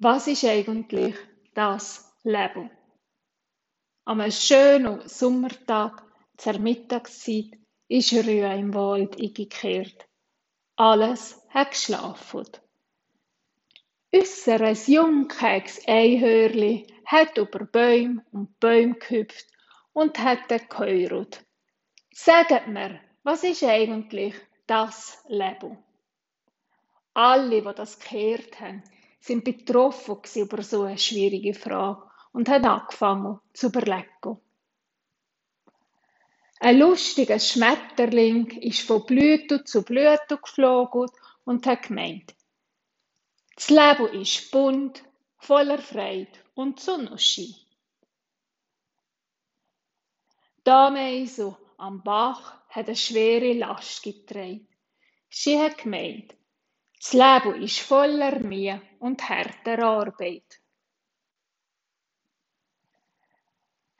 [0.00, 1.16] Was ist eigentlich
[1.54, 2.70] das Leben?
[4.04, 6.04] Am schönen Sommertag
[6.36, 10.06] zur Mittagszeit ist Rühe im Wald eingekehrt.
[10.76, 12.46] Alles hat geschlafen.
[14.14, 19.48] Ausser ein jungkeks Einhörli hat über Bäume und Bäume gehüpft
[19.94, 21.44] und hat geheiratet.
[22.12, 24.36] Sagt mir, was ist eigentlich
[24.68, 25.76] das Leben?
[27.14, 28.84] Alle, die das gehört haben,
[29.28, 34.38] sind betroffen über so eine schwierige Frage und haben angefangen zu überlegen.
[36.60, 41.10] Ein lustiger Schmetterling ist von Blüte zu Blüte geflogen
[41.44, 42.34] und hat gemeint,
[43.54, 45.04] das Leben ist bunt,
[45.36, 47.54] voller Freude und Sonnenschein.
[50.66, 54.66] Die Ameise am Bach hat eine schwere Last getragen.
[55.28, 56.34] Sie hat gemeint,
[56.98, 60.60] das Leben ist voller Mühe und harter Arbeit.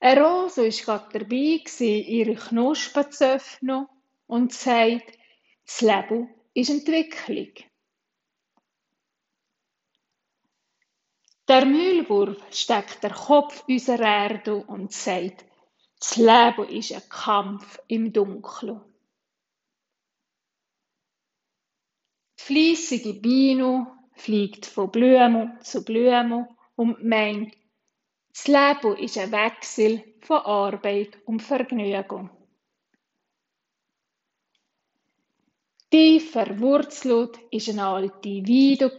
[0.00, 3.86] Eine Rose war gerade dabei, ihre Knospen zu öffnen
[4.26, 5.18] und sagt,
[5.64, 7.52] das Leben ist Entwicklung.
[11.48, 15.44] Der Mühlwurf steckt der Kopf unserer Erde und sagt,
[15.98, 18.80] das Leben ist ein Kampf im Dunkeln.
[22.48, 27.52] Die fleissige Biene fliegt von Blume zu Blume und meint,
[28.28, 32.30] das Leben ist ein Wechsel von Arbeit und Vergnügen.
[35.90, 38.96] Tief verwurzelt ist eine alte Weide,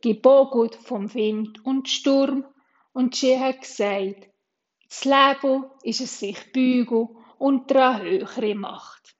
[0.00, 2.44] gebogen vom Wind und Sturm,
[2.92, 4.28] und sie hat gesagt,
[4.88, 9.15] das Leben ist es sich beugen unter eine höhere Macht.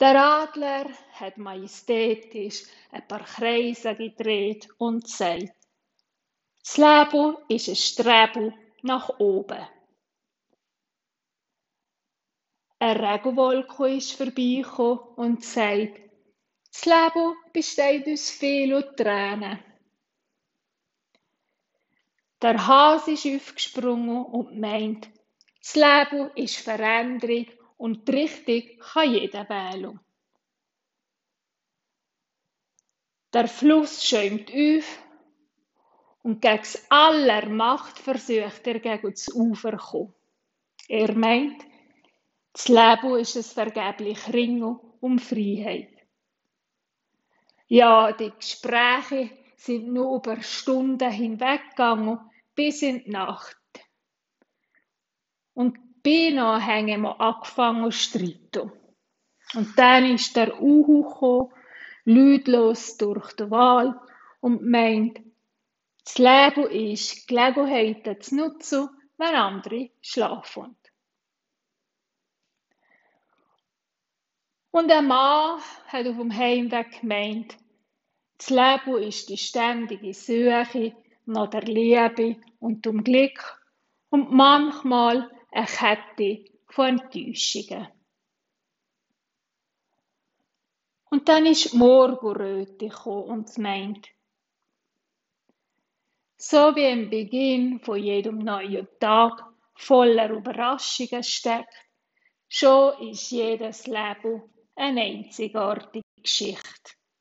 [0.00, 5.54] Der Adler hat majestätisch ein paar Kreise gedreht und sagt,
[6.60, 9.66] das Leben ist ein Streben nach oben.
[12.80, 16.00] Eine Regenwolke ist vorbeigekommen und sagt,
[16.72, 19.62] das Leben besteht aus viel und Tränen.
[22.42, 25.08] Der Hase ist aufgesprungen und meint,
[25.60, 27.46] das Leben ist Veränderung
[27.76, 30.00] und die Richtung kann jeder wählen.
[33.32, 35.02] Der Fluss schäumt auf
[36.22, 40.14] und gegen aller Macht versucht er gegen das Ufer zu kommen.
[40.88, 41.64] Er meint,
[42.52, 45.90] das Leben ist ein vergeblich Ringen um Freiheit.
[47.66, 52.20] Ja, die Gespräche sind nur über Stunden hinweggegangen
[52.54, 53.56] bis in die Nacht.
[55.54, 58.70] Und beinahe haben wir angefangen zu streiten.
[59.54, 61.52] Und dann ist der Uhu gekommen,
[62.04, 63.96] lautlos durch den Wald
[64.40, 65.20] und meint,
[66.04, 70.76] das Leben ist, Gelegenheiten zu nutzen, wenn andere schlafen.
[74.70, 77.56] Und ein Mann hat auf dem Heimweg gemeint,
[78.36, 80.94] das Leben ist die ständige Suche
[81.24, 83.62] nach der Liebe und dem Glück
[84.10, 87.88] und manchmal eine Kette von Enttäuschungen.
[91.10, 94.08] Und dann ist Morgenröte und meint,
[96.36, 99.40] so wie im Beginn von jedem neuen Tag
[99.76, 101.72] voller Überraschungen steckt,
[102.48, 104.42] schon ist jedes Leben
[104.74, 106.92] eine einzigartige Geschichte.